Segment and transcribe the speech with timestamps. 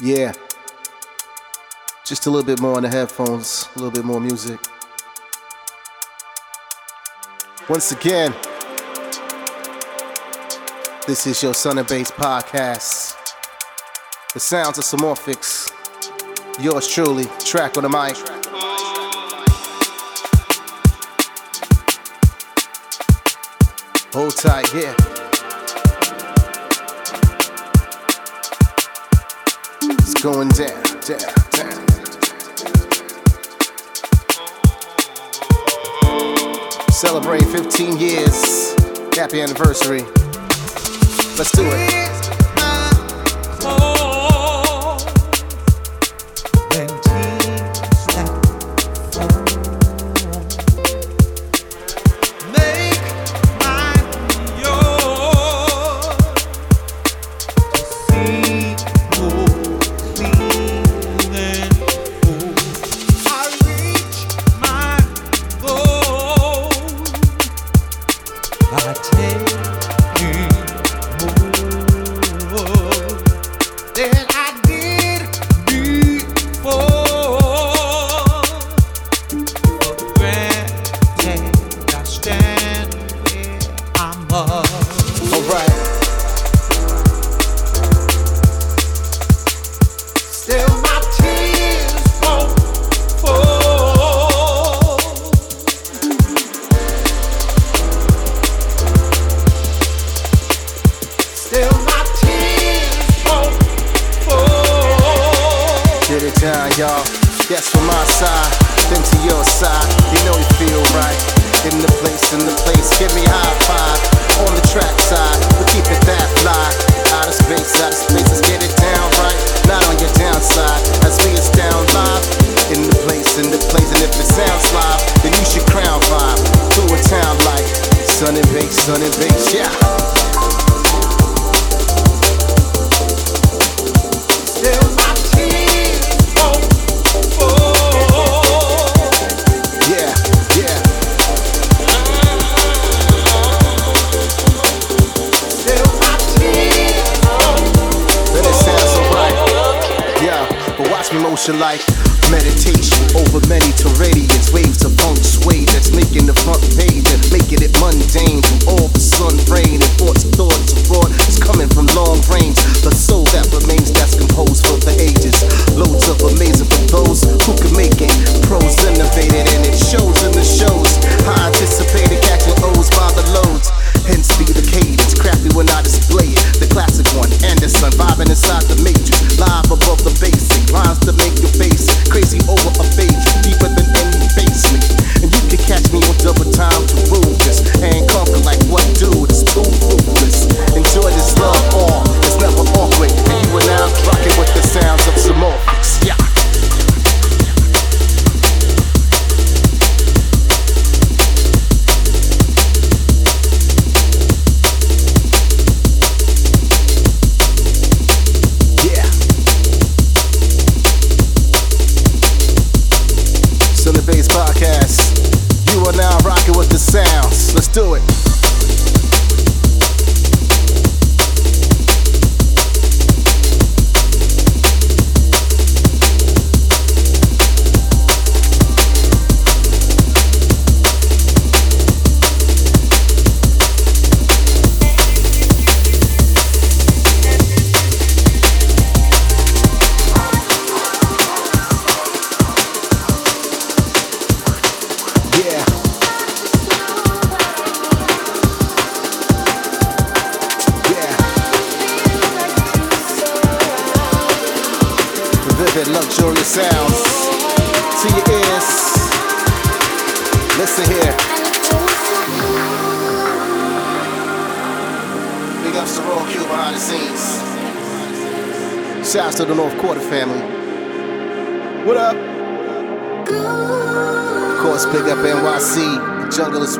[0.00, 0.32] Yeah.
[2.04, 4.60] Just a little bit more on the headphones, a little bit more music.
[7.68, 8.34] Once again,
[11.06, 13.16] this is your Son and Bass podcast.
[14.34, 15.72] The sounds of Somorphics.
[16.62, 18.16] Yours truly, track on the mic.
[24.12, 25.15] Hold tight, yeah.
[30.32, 31.20] going down, down,
[31.52, 31.88] down.
[36.90, 38.74] Celebrate 15 years.
[39.14, 40.02] Happy anniversary.
[41.38, 42.05] Let's do it.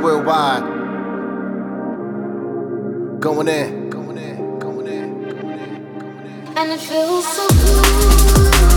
[0.06, 0.62] worldwide.
[3.20, 3.90] Going in.
[3.90, 4.58] Going in.
[4.60, 5.18] Going in.
[5.26, 5.28] Going in.
[5.28, 6.56] Going in.
[6.56, 8.75] And it feels so good.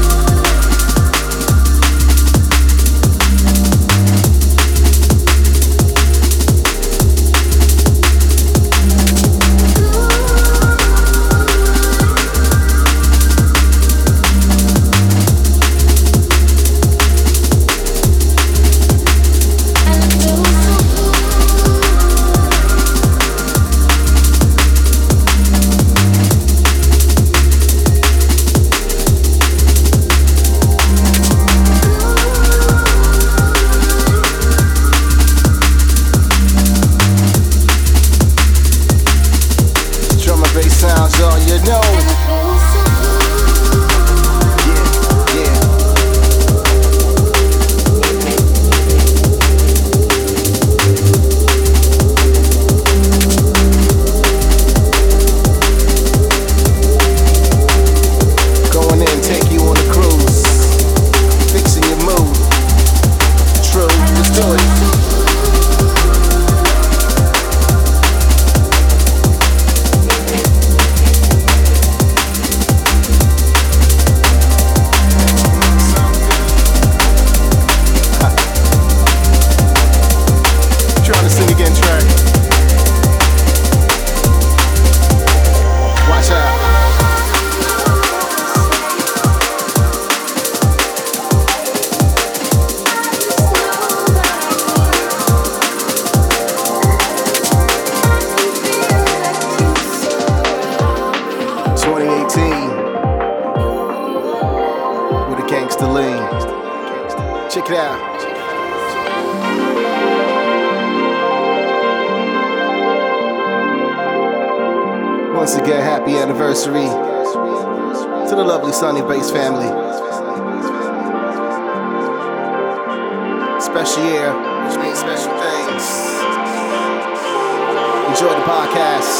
[128.19, 129.18] Enjoy the podcast.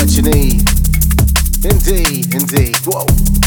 [0.00, 0.62] What you need.
[1.62, 2.76] Indeed, indeed.
[2.86, 3.39] Whoa.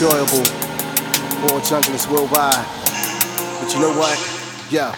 [0.00, 0.40] Enjoyable.
[1.44, 2.64] All junglers worldwide.
[3.60, 4.16] But you know what?
[4.70, 4.96] Yeah.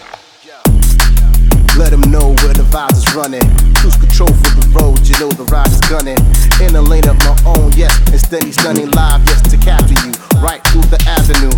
[1.77, 3.43] Let them know where the vibes is running.
[3.75, 6.15] Cruise control for the road, you know the ride is gunning.
[6.63, 10.13] In a lane of my own, yes, and steady stunning live, yes, to capture you
[10.39, 11.51] right through the avenue.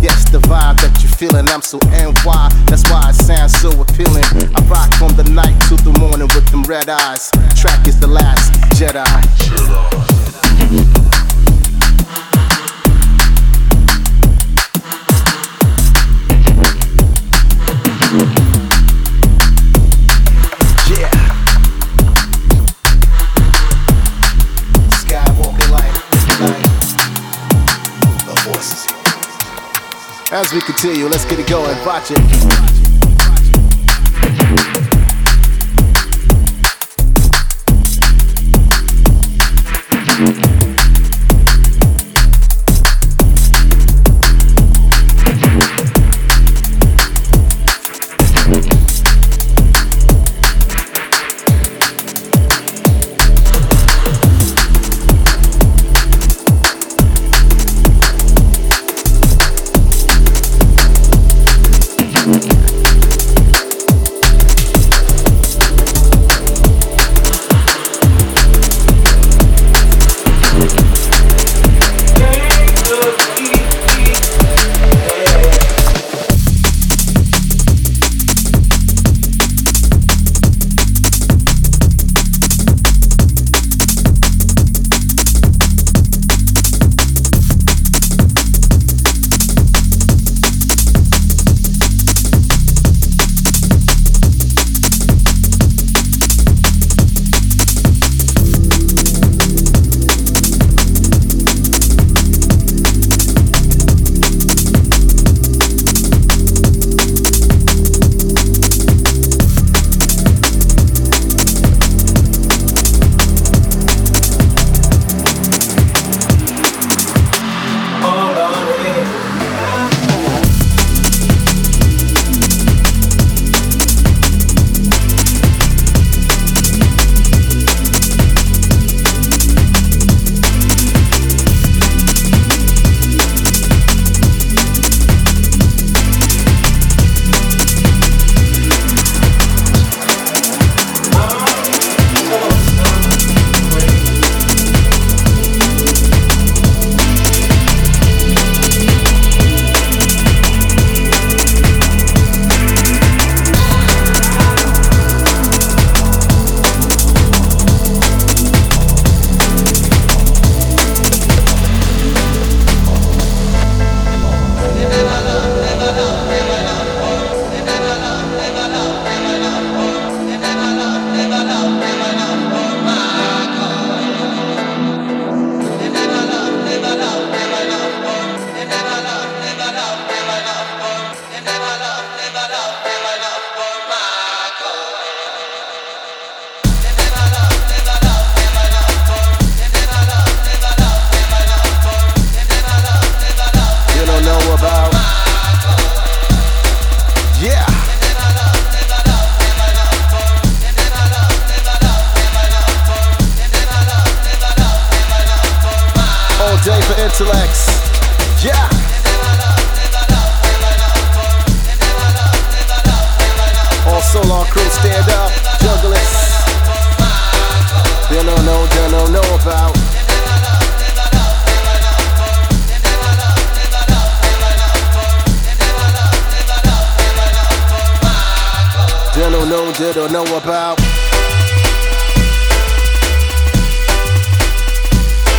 [0.00, 4.24] Yes, the vibe that you're feeling, I'm so NY, that's why it sounds so appealing.
[4.56, 7.28] I rock from the night to the morning with them red eyes.
[7.52, 9.04] Track is the last Jedi.
[10.72, 11.19] Yeah.
[30.32, 31.76] As we continue, let's get it going.
[31.84, 32.79] Watch it.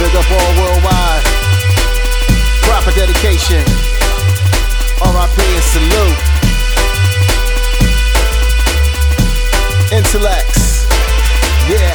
[0.01, 1.23] Big up all worldwide.
[2.63, 3.63] Proper dedication.
[4.97, 6.17] RIP and salute.
[9.91, 10.89] Intalex.
[11.69, 11.93] Yeah.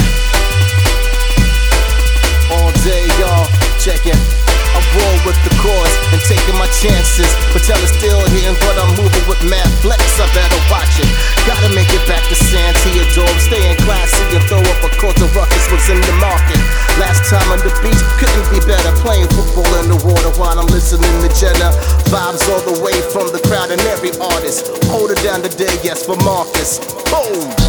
[2.53, 3.49] All day, y'all.
[3.81, 4.46] Check it.
[4.77, 7.29] I'm with the cause and taking my chances.
[7.57, 10.01] Patel is still here, but I'm moving with mad flex.
[10.21, 11.09] I better watch it.
[11.49, 13.33] Gotta make it back to San Theodore.
[13.41, 16.61] Staying classy and throw up a culture ruckus was in the market.
[17.01, 18.93] Last time on the beach, couldn't be better.
[19.01, 21.73] Playing football in the water while I'm listening to Jenna.
[22.13, 24.69] Vibes all the way from the crowd and every artist.
[24.93, 26.85] Hold it down today, yes, for Marcus.
[27.09, 27.66] Boom!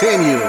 [0.00, 0.47] Continue.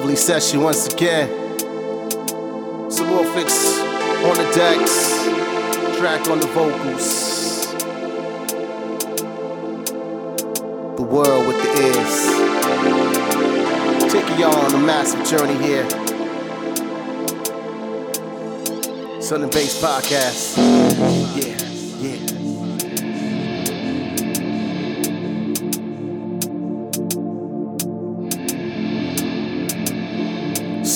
[0.00, 1.28] Lovely session once again.
[2.90, 3.78] Some more fix
[4.24, 5.26] on the decks,
[5.98, 7.74] track on the vocals.
[10.96, 12.14] The world with the ears.
[14.10, 15.86] Taking y'all on a massive journey here.
[19.32, 20.56] And Bass Podcast.
[21.36, 21.69] Yeah.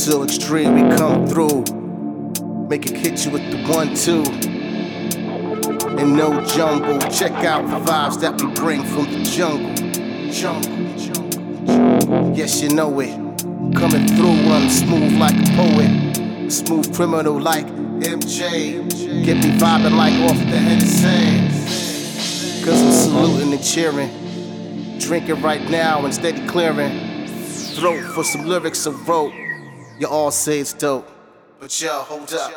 [0.04, 1.64] So extreme, we come through.
[2.68, 4.22] Make it hit you with the one, two.
[5.98, 6.98] And no jumble.
[7.08, 9.74] Check out the vibes that we bring from the jungle.
[10.30, 12.36] Jungle, jungle, jungle.
[12.36, 13.16] Yes, you know it.
[13.74, 16.52] Coming through, I'm smooth like a poet.
[16.52, 19.24] Smooth criminal like MJ.
[19.24, 21.48] Get me vibing like off the Hennessy.
[22.62, 24.98] Cause I'm saluting and cheering.
[24.98, 27.26] Drinking right now and steady clearing.
[27.26, 29.32] Throat for some lyrics I wrote.
[29.96, 31.08] You all say it's dope.
[31.60, 32.50] But yo, hold up.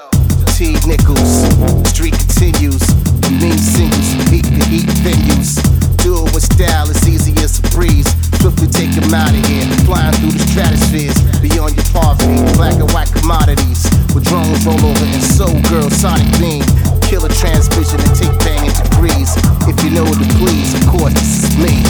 [0.58, 1.46] T Nichols,
[1.86, 2.82] street continues.
[3.22, 5.62] The mean singles, heat the heat venues.
[6.02, 8.10] Do it with style, it's easy as a breeze.
[8.42, 9.70] Swiftly take 'em out of here.
[9.86, 11.14] Flying through the stratospheres.
[11.38, 13.86] Beyond your poverty, black and white commodities.
[14.16, 16.66] With drones roll over and soul girl, sonic beam.
[17.06, 19.38] Killer transmission and take banging degrees.
[19.70, 21.86] If you know the please, of course, this is me.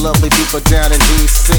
[0.00, 1.52] Lovely people down in DC.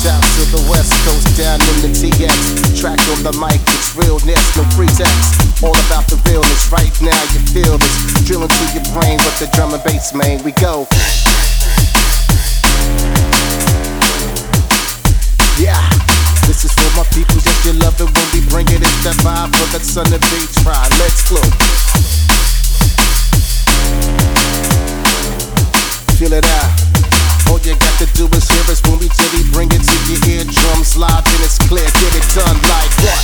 [0.00, 2.80] Shout to the West Coast down in the TX.
[2.80, 5.36] Track on the mic, it's realness, no pretext.
[5.60, 7.94] All about the realness, right now you feel this.
[8.24, 10.40] Drilling through your brain with the drum and bass, man.
[10.44, 10.88] We go.
[15.60, 15.80] Yeah.
[16.48, 18.80] This is for my people, just you love it when we bring it.
[19.04, 20.92] That vibe for that sun and beach ride.
[20.96, 21.40] Let's go.
[26.16, 26.93] Feel it out.
[27.54, 29.96] All you got to do is hear us when we till we bring it to
[30.10, 31.84] your eardrums live and it's clear.
[31.84, 33.22] Get it done like what?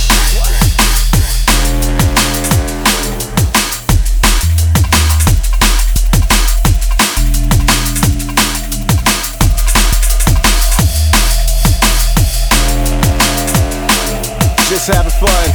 [14.69, 15.49] Just having fun.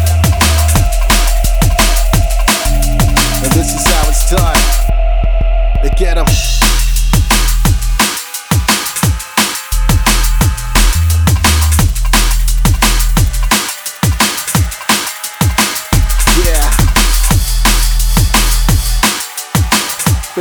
[3.42, 4.60] And this is how it's done.
[5.82, 6.55] They get 'em.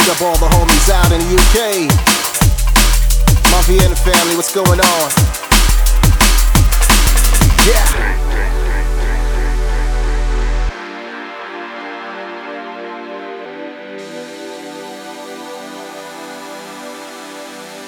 [0.06, 1.58] Big up all the homies out in the UK.
[3.52, 5.12] My Vienna family, what's going on?
[7.66, 7.86] Yeah.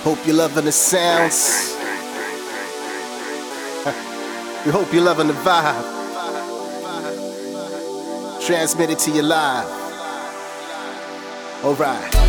[0.02, 1.76] Hope you're loving the sounds.
[4.66, 5.86] we hope you're loving the vibe.
[8.44, 9.87] Transmitted to your live.
[11.64, 12.27] All right.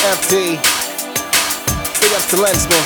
[0.00, 0.56] FD.
[2.00, 2.84] Big up to Lensman.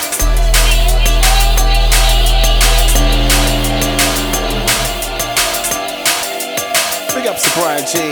[7.15, 8.11] Big up to Bryan Gee.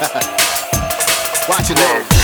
[1.48, 2.21] Watch it now.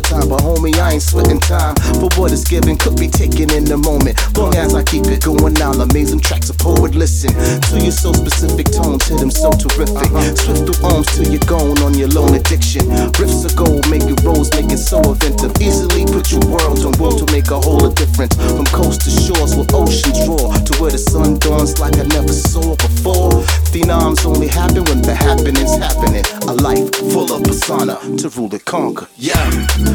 [0.00, 1.74] Overtime, but homie, I ain't sweating time.
[2.00, 4.16] For what is given could be taken in the moment.
[4.36, 8.12] Long as I keep it going down, amazing tracks a poet listen to your so
[8.12, 9.96] specific tones, hit them so terrific.
[9.96, 10.34] Uh-huh.
[10.34, 12.86] Swift through arms till you're gone on your lone addiction.
[13.20, 15.52] Riffs of gold, make it rose, make it so inventive.
[15.60, 18.34] Easily put your worlds on will to make a whole of difference.
[18.36, 22.32] From coast to shores where oceans roar to where the sun dawns like I never
[22.32, 23.30] saw before.
[23.70, 26.24] Phenoms only happen when the happening's happening.
[26.48, 29.08] A life full of persona to rule and conquer.
[29.16, 29.36] Yeah.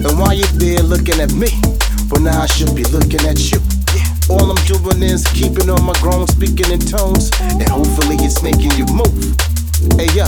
[0.03, 1.49] And while you're there looking at me,
[2.11, 3.59] well now I should be looking at you.
[4.29, 8.73] All I'm doing is keeping on my grown, speaking in tones, and hopefully it's making
[8.73, 9.37] you move.
[9.95, 10.25] Hey yo,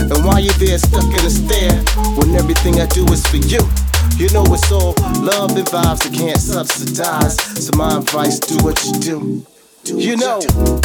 [0.00, 1.76] and while you're there stuck in a stare,
[2.16, 3.60] when everything I do is for you.
[4.16, 7.36] You know it's all love and vibes that can't subsidize.
[7.64, 9.46] So my advice, do what you do.
[9.84, 10.38] You know,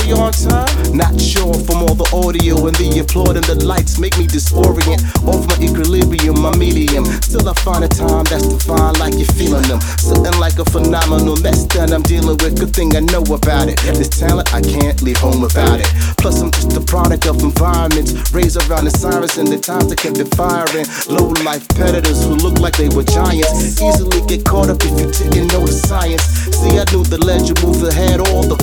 [0.05, 0.69] we on time?
[0.95, 5.01] Not sure from all the audio and the applaud and the lights make me disorient.
[5.27, 7.03] Off my equilibrium, my medium.
[7.25, 9.81] Still, I find a time that's divine, like you're feeling them.
[9.99, 12.59] Something like a phenomenal mess that I'm dealing with.
[12.59, 13.81] Good thing I know about it.
[13.97, 15.89] This talent, I can't leave home without it.
[16.21, 19.99] Plus, I'm just a product of environments raised around the sirens and the times that
[19.99, 20.87] kept it firing.
[21.11, 23.81] Low life predators who look like they were giants.
[23.81, 26.23] Easily get caught up if you didn't know the science.
[26.55, 28.55] See, I knew the legend moved ahead, all the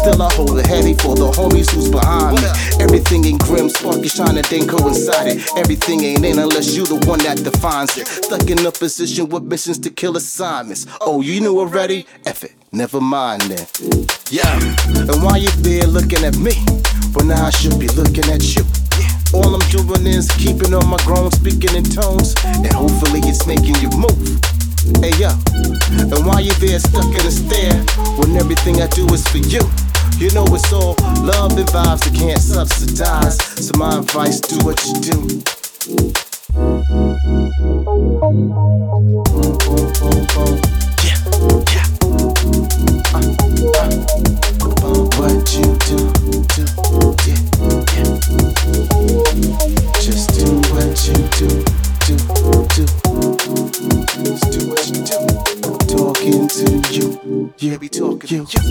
[0.00, 2.48] Still, I hold it heavy for the homies who's behind me.
[2.82, 5.48] Everything ain't grim, sparky shining, then coincide it.
[5.56, 8.06] Everything ain't in unless you the one that defines it.
[8.06, 10.86] Stuck in a position with missions to kill assignments.
[11.00, 12.06] Oh, you knew already?
[12.24, 13.66] F it, never mind then.
[14.30, 14.48] Yeah,
[15.10, 16.54] and why you're there looking at me,
[17.14, 18.64] well now I should be looking at you.
[18.98, 19.10] Yeah.
[19.34, 23.76] All I'm doing is keeping on my grown, speaking in tones, and hopefully it's making
[23.76, 24.40] you move.
[24.80, 25.28] Hey yo,
[25.90, 27.84] and while you're there stuck in a stare,
[28.16, 29.60] when everything I do is for you.
[30.16, 33.36] You know it's all love and vibes that can't subsidize.
[33.66, 35.42] So my advice, do what you do.
[41.04, 41.20] Yeah,
[41.72, 41.86] yeah.
[43.12, 43.20] Uh,
[44.82, 45.96] uh, what you do,
[46.56, 46.89] do,
[57.58, 58.70] you, you, you, you.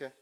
[0.00, 0.12] Okay.